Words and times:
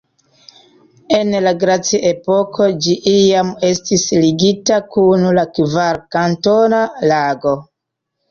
En 1.15 1.35
la 1.47 1.51
glaciepoko 1.63 2.65
ĝi 2.85 2.95
iam 3.11 3.51
estis 3.69 4.05
ligita 4.23 4.79
kun 4.95 5.29
la 5.39 5.43
Kvarkantona 5.59 6.81
Lago. 7.13 7.55